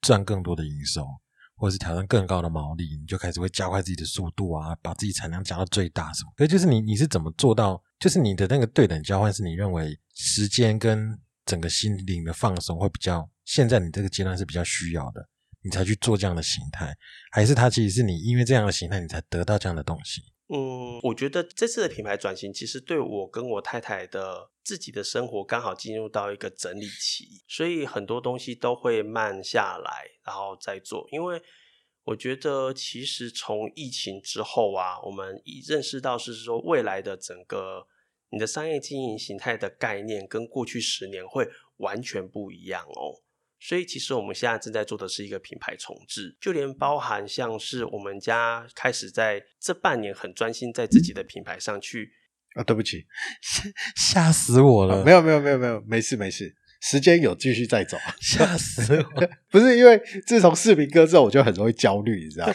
[0.00, 1.06] 赚更多的营收，
[1.56, 6.32] 或者是挑战更高的毛利，你就开始会加快自己的速度啊，把自己产量加到最大什么。
[6.36, 7.82] 可就是你你是怎么做到？
[7.98, 15.28] 就是你的那个对等交换，是你认为时间跟整个心灵的放松会比较，现在你这个阶段是比较需要的，
[15.62, 16.94] 你才去做这样的形态，
[17.32, 20.22] 还是它其实是你因为这样的形态，你才得到这样的东西？
[20.50, 31.06] 嗯，我觉得这次的品牌转型，其实对我跟我太太的自己的生活刚好进入到一个整理期，所以很多东西都会慢下来，然后再做。
[31.12, 31.42] 因为
[32.04, 37.86] 我觉得，其实从疫情之后啊，我们一认识到是说未来的整个
[38.30, 43.20] 你的商业经营形态的概念，跟过去十年会完全不一样哦。
[43.60, 52.10] 所以其实我们现在正在做的是一个品牌重置，就连包含像是我们家开始在这半年很专心在自己的品牌上去，
[52.54, 53.04] 啊，对不起，
[53.96, 55.00] 吓死我了！
[55.00, 57.98] 啊没有没有没有没有，没事没事，时间有继续再走。
[58.22, 59.28] 吓死我！
[59.50, 62.54] 不是因为自从视频哥之后，我就很容易焦虑，你知道吗？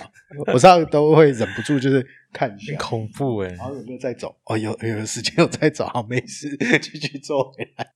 [0.54, 4.34] 我上次都会忍不住就是看一下，恐怖哎、然后有没有再走？
[4.46, 7.94] 哦，有有时间有再走，好，没事，继续做回来。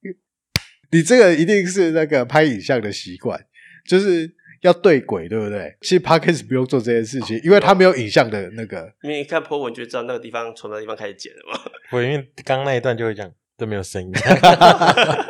[0.91, 3.45] 你这个一定是那个拍影像的习惯，
[3.85, 5.75] 就是要对轨，对不对？
[5.81, 8.93] 其实 Podcast 不用做这件事情，因为它没有影像的那个。
[9.03, 11.71] 因为一看 po 文就知道那个地方从那个地方开始剪了嘛。
[11.91, 14.11] 我因为刚刚那一段就会这样，都没有声音。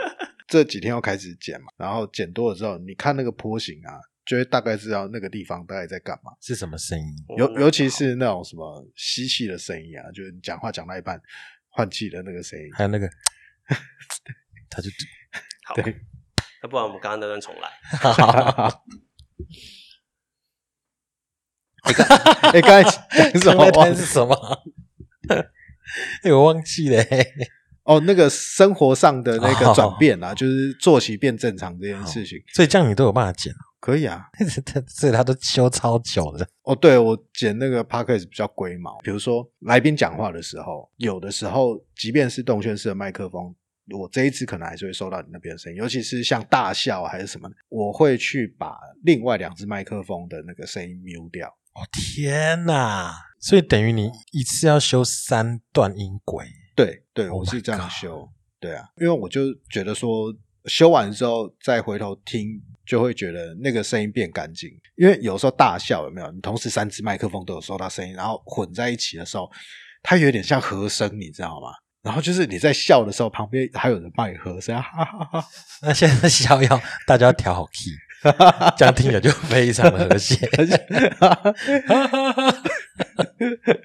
[0.48, 6.32] 这几天要开始剪嘛，然后剪多了之后，你看那个坡形啊，就会大概知道那个地方大概在干嘛。
[6.40, 7.06] 是什么声音？
[7.38, 11.22] 尤尤其是那种什么吸气的声音啊，就是你讲话讲到一半
[11.70, 12.66] 换气的那个声音。
[12.74, 13.10] 还有那个，
[14.70, 14.90] 他就
[15.68, 15.84] 好，对，
[16.64, 17.70] 那不然我们刚刚那段重来。
[22.54, 23.72] 哎，刚才讲什么那？
[23.72, 24.36] 段是什么？
[26.24, 27.34] 哎，我忘记了、欸。
[27.84, 34.26] 哦，那个生活上的那个转变啊，哦就是作息变正常这件事情，所以这样你都有办法剪，可以啊。
[34.88, 36.46] 所以他都修超久的。
[36.64, 43.56] 哦，对，我剪那个 p a c k a g e 比较龟毛，比如说来宾讲话的时候，有的时候即便是动圈式的麦克风，
[43.96, 51.48] 我这一支可能还是会收到你那边的声音，尤其是像大笑还是什么，我会去把另外两只麦克风的那个声音 mute 掉。
[51.48, 53.14] 哦天哪！
[53.40, 56.46] 所以等于你一次要修三段音轨。
[56.76, 58.28] 对对，Oh 我是这样修。
[58.60, 60.34] 对啊，因为我就觉得说
[60.66, 64.70] 修完之后再回头听，就会觉得那个声音变干净。
[64.96, 66.32] 因为有时候大笑有没有？
[66.32, 69.48] 你同时三支麦克风都有收到声音，然后混在一起的时候，
[70.02, 71.70] 它有点像和声，你知道吗？
[72.04, 75.48] 然后就是你在笑的时候，旁边还有人帮你和声，哈哈哈哈。
[75.82, 77.92] 那现在笑要，大家要调好 key，
[78.78, 80.50] 这样听起来就非常的和谐。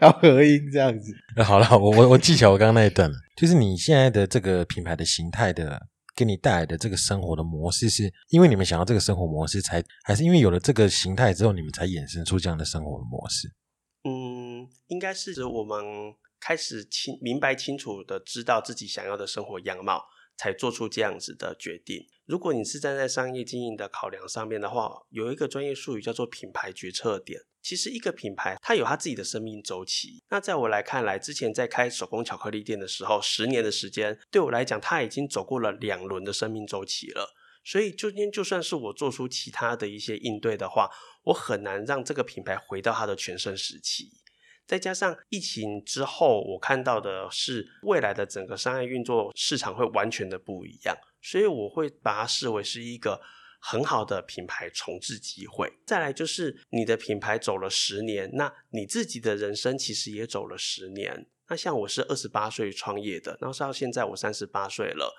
[0.00, 1.12] 要合音这样子。
[1.36, 5.80] 呃好了，我我我记起来我刚刚那一段了，就是你现在的这个品牌的形态的，
[6.14, 13.48] 给你带来的这个生活的模式，是因为你们想要这个生活模式才，还是因为有了这个形态之后，你们才衍生出这样的生活的模式？
[14.04, 15.78] 嗯，应该是指我们
[16.42, 20.04] 开始清明白清楚的知道自己想要的生活样貌，
[20.36, 22.04] 才做出这样子的决定。
[22.26, 27.40] 如果你是站在商业经营的考量上面的话，有一个专业术语叫做品牌决策点。
[27.62, 30.20] 其实一个品牌它有它自己的生命周期。
[30.30, 37.32] 那在我来看来，之前在开手工巧克力店的时候，十年的时间对我来讲，它已经走过了两轮的生命周期了。
[37.64, 40.90] 所以，今天就算是我做出其他的一些应对的话，
[41.22, 44.10] 我很难让这个品牌回到它的全盛时期。
[44.72, 53.20] 再加上疫情之后，我看到的是未来的整个商业运作市场会完全的不一样，所以我会把它视为是一个
[53.60, 55.70] 很好的品牌重置机会。
[55.84, 61.26] 再来就是你的品牌走了十年，那你自己的人生其实也走了十年。
[61.50, 65.14] 那像我是二十八岁创业的，然后到现在我三十八岁了。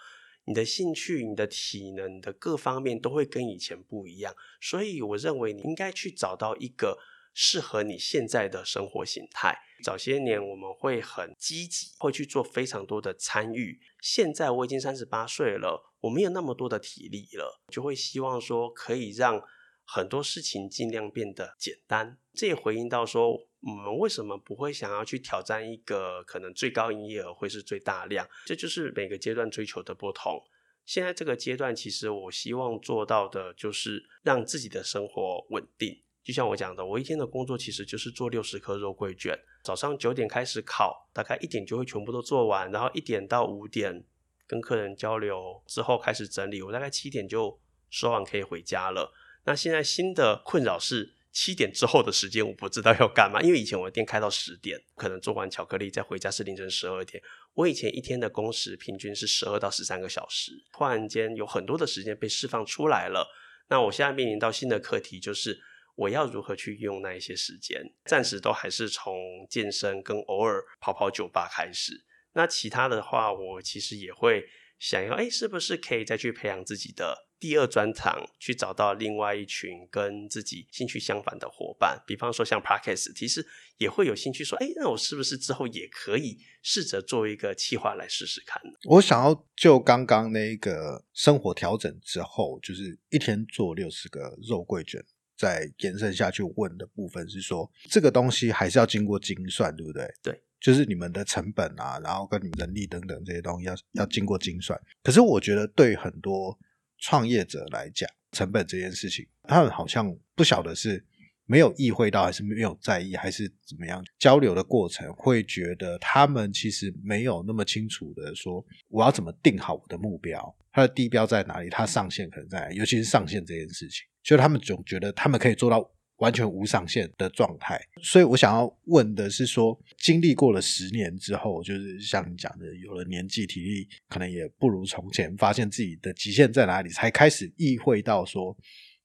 [0.45, 6.97] 你的兴趣、你的体能、你的各方面都会跟以前不一样，所以我认为你应该去找到一个
[7.33, 9.57] 适合你现在的生活形态。
[9.83, 13.79] 早些年我们会很积极，会去做非常多的参与。
[14.01, 19.41] 现在我已经三十八岁了，我没有那么多的体力了，就会希望说可以让
[19.83, 22.17] 很多事情尽量变得简单。
[22.33, 28.25] 这也回应到说，我们为什么不会想要去挑战一个可能最高营业额会是最大量？
[28.45, 30.41] 这就是每个阶段追求的不同。
[30.85, 36.03] 现在这个阶段，其实我希望做到的就是让自己的生活稳定。
[36.23, 44.05] 就像我讲的，我一天的工作其实就是做六十颗肉桂卷，早上九点开始烤，大概一点就会全部都做完，然后一点到五点
[44.47, 47.59] 跟客人交流之后开始整理，我大概七点就
[47.89, 49.13] 收完可以回家了。
[49.45, 57.21] 那现在新的困扰是七点之后的时间，我不知道要干嘛，因为以前我的店开到十点，可能做完巧克力再回家是凌晨十二点。
[57.55, 63.27] 我以前一天的工时平均是十二到十三个小时，突然间有很多的时间被释放出来了。
[63.67, 65.59] 那我现在面临到新的课题，就是
[65.95, 67.81] 我要如何去用那一些时间。
[68.05, 69.15] 暂时都还是从
[69.49, 72.05] 健身跟偶尔跑跑酒吧开始。
[72.33, 74.45] 那其他的话，我其实也会
[74.79, 82.01] 想要，哎，是不是可以再去培养自己的第二专长，去找到另外一群跟自己兴趣相反的伙伴？
[82.07, 83.45] 比方说像 Parkes，其实
[83.77, 88.73] 也会有兴趣说，哎，那我是不是之后也可以试着做一个企划来试试看呢？
[88.85, 95.03] 我想要就刚刚那个生活调整之后，就是一天做六十个肉桂卷，
[95.43, 100.09] 再延伸下去问的部分是说，这个东西还是要经过精算，对不对？
[100.21, 104.79] 对，就是你们的成本啊，然后跟你们人力等等这些东西要要经过精算。
[105.03, 106.57] 可是我觉得对很多
[106.99, 111.05] 创业者来讲，成本这件事情，他们好像不晓得是
[111.45, 114.03] 没有意会到，还是没有在意，还是怎么样？
[114.19, 125.89] 交流的过程会觉得他们其实没有那么清楚的说，我要怎么定好我的目标，它的低标在哪里，它上限可能在哪，尤其是上限这件事情，就他们总觉得他们可以做到。
[126.17, 138.55] 完全无上限的状态，所以我想要问的是说，经历过了十年之后，就是像你讲的，有了年纪，体力可能也不如从前，发现自己的极限在哪里，才开始意会到说，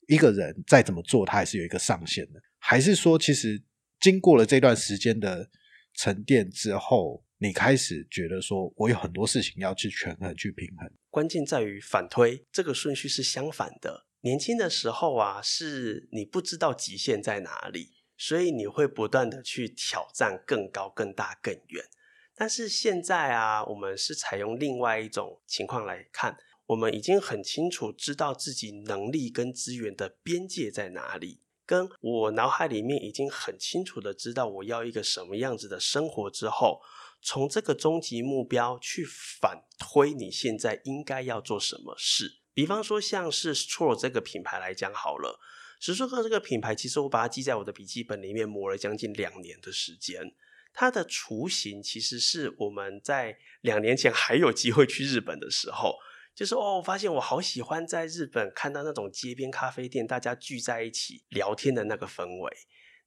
[0.08, 3.62] 一个人再怎么做，他还是有一个上限的，还是说，其实
[4.00, 5.48] 经过了这段时间的
[5.94, 10.90] 沉淀之后，你开始觉得说我有很多事情要去权衡、去平衡。
[11.10, 14.06] 关键在于反推，这个顺序是相反的。
[14.22, 21.84] 年轻的时候啊，是你不知道极限在哪里，所以你会不断的去挑战更高、更大、更远。
[22.34, 26.36] 但是现在啊，我们是采用另外一种情况来看，
[26.68, 36.82] 我们已经很清楚知道自己能力跟资源的边界在哪里，跟我脑海里面已经很清楚的知道我要一个什么样子的生活之后，
[37.22, 42.40] 从这个终极目标去反推你现在应该要做什么事。
[42.52, 45.40] 比方说，像是 Stro 这个品牌来讲好了，
[45.80, 50.34] 时速克这个品牌，其实我把它记在我的笔记本里面，磨了将近两年的时间。
[50.74, 55.96] 它的雏形其实是我们在两年前还有机会去日本的时候，
[56.39, 62.57] 就是哦，我发现我好喜欢在日本看到那种街边咖啡店，大家聚在一起聊天的那个氛围。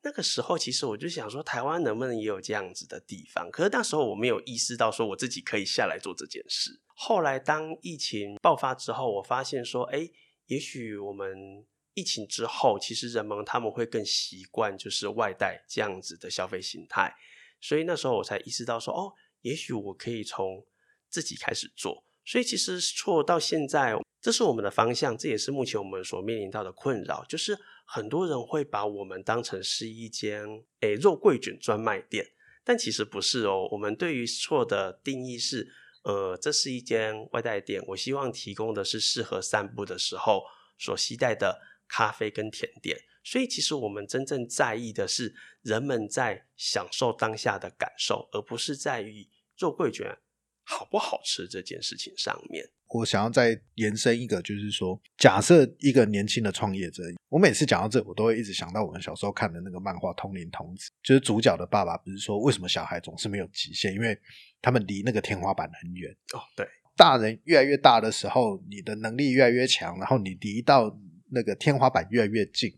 [0.02, 3.50] 那个时候其实我就想说，台湾能不能也有这样子的地方？
[3.50, 6.82] 可是那时候我没有意识到说我自己可以下来做这件事。
[6.94, 10.10] 后来当疫情爆发之后，我发现说，哎，
[10.48, 17.16] 也许我们疫情之后，其实人们他们会更习惯就是外带这样子的消费形态。
[17.62, 20.66] 所以那时候我才意识到说，哦，也许我可以从
[21.10, 22.04] 自己开始做。
[22.32, 30.46] 所以其实错到现在，这是我们的方向，这也是目前我们所面临到的困扰，就是很多人会把我们当成是一间
[30.80, 32.26] 诶肉桂卷专卖店，
[32.64, 33.68] 但其实不是哦。
[33.74, 35.68] 我们对于错的定义是，
[36.06, 40.46] 呃，这是一间外带店，我希望提供的是适合散步的时候
[40.80, 41.60] 所携带的
[41.90, 42.98] 咖啡跟甜点。
[43.26, 49.28] 所以其实我们真正在意的是人们在享受当下的感受，而不是在于
[49.58, 50.18] 肉桂卷。
[50.64, 63.94] 好不好吃这件事情上面，我想要再延伸一个，就是说，假设一个年轻的创业者，我每次讲到这，我都会一直想到我们小时候看的那个漫画《通灵童子》，就是主角的爸爸不是说，为什么小孩总是没有极限？
[63.94, 64.18] 因为
[64.62, 66.12] 他们离那个天花板很远。
[66.34, 70.98] 哦，对，大人越来越大的时候，你的能力越来越强，然后你离到
[71.32, 72.72] 那个天花板越来越近，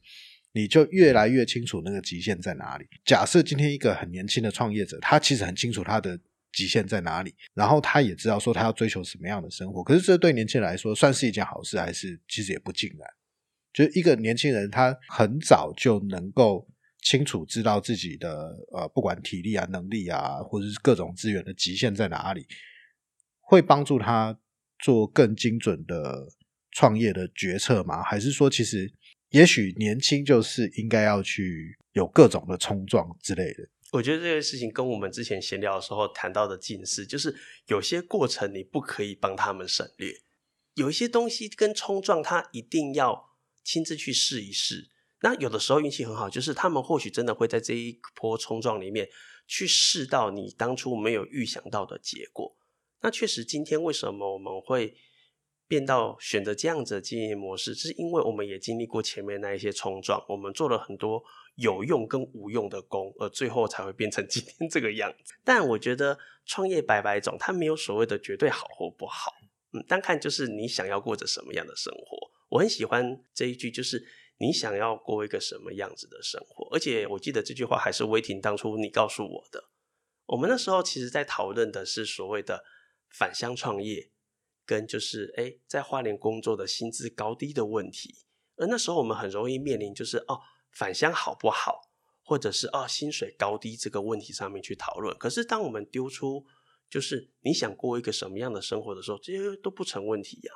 [0.54, 2.86] 你就越来越清楚那个极限在哪里。
[3.06, 6.20] 假设今天一个很年轻的创业者，他其实很清楚他的。
[6.54, 7.36] 极限在哪里？
[7.54, 9.84] 然后他也知道说他要追求什么样的生活。
[9.84, 13.10] 可是这对年轻人来说算是一件好事，还是其实也不尽然？
[13.74, 16.68] 就一个年轻人，他很早就能够
[17.02, 22.46] 清楚知道自己的呃，不管体力啊、能力啊，或者是各种资源的极限在哪里，
[23.42, 24.40] 会帮助他
[24.78, 26.28] 做更精准的
[26.72, 28.04] 创业的决策吗？
[28.04, 28.94] 还是说，其实
[29.32, 33.68] 也许年轻就是应该要去有各种的冲撞之类的？
[33.94, 37.36] 我觉得这个事情跟我们之前闲聊的时候谈到的近似，就是
[37.68, 40.12] 有些过程你不可以帮他们省略，
[40.74, 43.30] 有一些东西跟冲撞，他一定要
[43.64, 44.90] 亲自去试一试。
[45.22, 49.08] 那有的时候运气很好，就是他们或许真的会在这一波冲撞里面
[49.48, 52.58] 去试到你当初没有预想到的结果。
[53.02, 54.98] 那确实，今天为什么我们会
[55.68, 61.24] 变到选择这样子的经营模式，是因为我们也经历过前面那一些冲撞，我们做了很多。
[61.56, 65.36] 有用跟无用的功，而最后才会变成今天这个样子。
[65.44, 69.32] 但我觉得创业百百种，它没有所谓的绝对好或不好。
[69.72, 72.32] 嗯，单看就是你想要过着什么样的生活。
[72.50, 74.04] 我很喜欢这一句，就是
[74.40, 76.68] 你想要过一个什么样子的生活。
[76.76, 79.70] 而且我记得这句话还是威霆当初你告诉我的。
[80.26, 82.64] 我们那时候其实在讨论的是所谓的
[83.10, 84.10] 返乡创业，
[84.66, 88.26] 跟就是哎在花莲工作的薪资高低的问题。
[88.56, 90.40] 而那时候我们很容易面临就是哦。
[90.74, 91.82] 返乡好不好，
[92.24, 95.16] 或者是哦薪水高低这个问题上面去讨论。
[95.18, 96.46] 可是当我们丢出
[96.90, 100.52] 就是你想过一个什么样的生活的时候，这些都不成问题呀。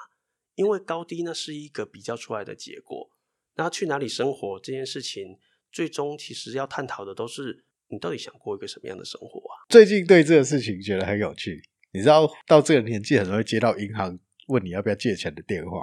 [0.56, 3.10] 因为高低呢是一个比较出来的结果。
[3.56, 5.38] 那去哪里生活这件事情，
[5.72, 9.54] 最终其实要探讨的都是你到底想过一个什么样的生活啊。
[9.70, 11.62] 最近对这个事情觉得很有趣。
[11.92, 15.80] 你知道到这个年纪，很容易接到银行问你要不要借钱的电话。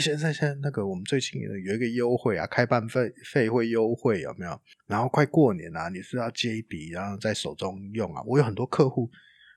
[0.00, 4.60] 现在现在那个我们最近有一个优惠啊，开办费费会优惠有没有？
[4.86, 8.22] 然后快过年了，你是要借一笔，然后在手中用啊。
[8.26, 9.08] 我有很多客户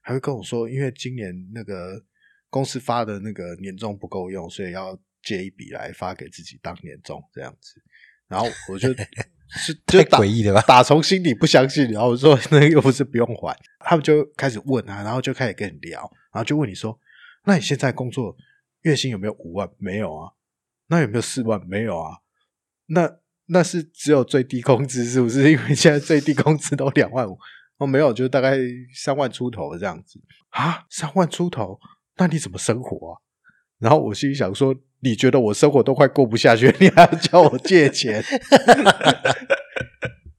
[0.03, 2.01] 还会跟我说，因为今年那个
[2.49, 7.81] 公司发的那个年终不够用，所以要借一笔来发给自己当年终这样子。
[8.27, 8.89] 然后我就
[9.49, 11.89] 是就诡异的吧，打从心底不相信。
[11.91, 16.99] 然后我说那又不是不用还，他们就开始问啊，然后就开始跟你聊，然后就问你说，
[17.45, 18.35] 那你现在工作？
[18.88, 19.69] 月薪有没有五万？
[19.77, 20.31] 没有啊。
[20.88, 21.61] 那有没有四万？
[21.67, 22.19] 没有啊。
[22.85, 23.17] 那
[23.47, 25.39] 那是只有最低工资，是不是？
[25.51, 27.38] 因为现在最低工资都两万五。
[27.79, 28.57] 哦，没有，就大概
[28.95, 30.21] 三万出头这样子
[30.51, 30.85] 啊。
[30.89, 31.77] 三万出头，
[32.15, 33.19] 那你怎么生活啊？
[33.79, 38.23] 然后我心里想说，你觉得我生活都快过不下去， 你还要叫我借钱？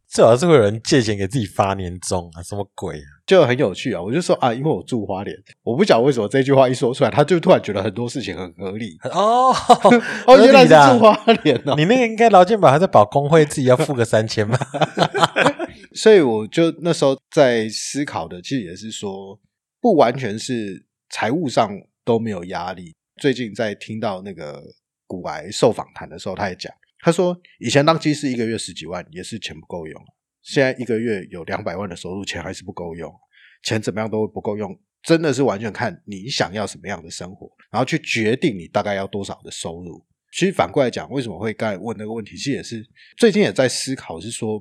[0.09, 3.18] 最好是会有人借钱给自己发年终啊，什么鬼啊？
[3.29, 4.01] 就很有趣啊！
[4.01, 9.53] 我就说啊，因为我住花莲，我不晓得为什么这句话一说出来，他就突然觉得很多事情很合理哦。
[10.27, 11.15] 哦，原来是住花
[11.45, 11.75] 莲哦。
[11.77, 14.59] 你那个应该劳健保还在保工会，自己要付个三千吧？
[15.95, 19.39] 所以我就那时候在思考的，其实也是说，
[19.79, 21.71] 不完全是财务上
[22.07, 22.95] 都没有压力。
[23.21, 24.63] 最近在听到那个
[25.07, 26.73] 古癌受访谈的时候，他也讲。
[27.01, 30.03] 他说：“以前当机师一个月十几万也是钱不够用，
[30.49, 33.15] 现在一个月有两百万的收入，钱还是不够用。
[33.63, 40.03] 钱怎么样都不够用，真的是完全看你想要什么样的生活，然后去决定你大概要多少的收入。
[40.33, 42.83] 其实反过来讲，为什么会刚才问那个问题，其实也是
[43.19, 44.59] 最近也在思考，是说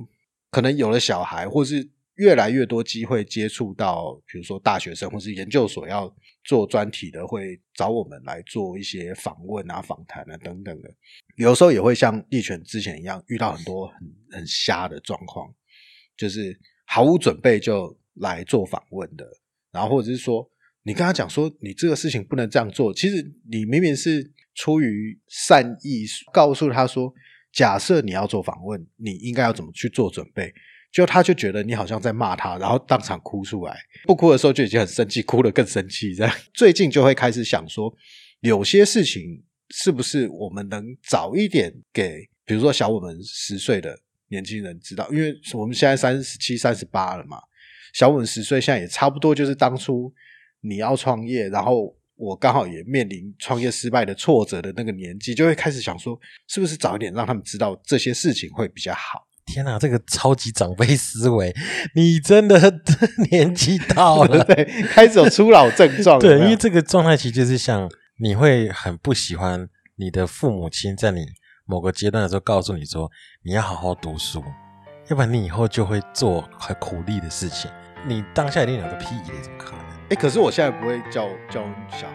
[0.52, 6.14] 可能有了小孩，或是越来越多机会接触到，比如说大学生或是研究所要。”
[6.48, 10.90] 做专题的会找我们来做一些访问啊、访谈啊等等的，
[11.36, 13.98] 有时候也会像立权之前一样遇到很多很
[14.32, 15.54] 很瞎的状况。
[16.18, 19.26] 就是毫无准备就来做访问的，
[19.72, 20.50] 然后或者是说
[20.84, 27.14] 你跟他讲说你这个事情不能这样做，其实你明明是出于善意告诉他说，
[27.54, 30.54] 假设你要做访问，你应该要怎么去做准备。
[30.90, 36.16] 就他就觉得你好像在骂他，然后当场哭出来，不哭的时候就已经很生气，哭得更生气。
[36.16, 37.94] 这样最近就会开始想说，
[38.40, 44.00] 有些事情是不是我们能早一点给，比如说小我们十岁的
[44.30, 47.38] 年轻人知道，因为我们现在三十七、三十八了嘛，
[47.94, 50.14] 小我们十岁，现在也差不多就是当初
[50.62, 59.28] 你要创业，然后我刚好也面临创业失败的挫折的那个年纪，就会开始想说，是不是早一点让他们知道这些事情会比较好。
[59.46, 61.56] 天哪，这个超级长辈思维，
[61.96, 62.82] 你真的
[63.32, 66.20] 年纪到了，对，开始有初老症状。
[66.20, 71.26] 对，因为这个状态其实就是像你会很不喜欢你的父母亲在你
[71.68, 73.12] 某个阶段的时候告诉你说
[73.44, 74.44] 你要好好读书，
[75.10, 77.70] 要不然你以后就会做很苦力的事情。
[78.06, 79.08] 你当下一定有个屁，
[79.44, 79.82] 怎么可能？
[80.10, 82.08] 哎，可是我现在不会教教小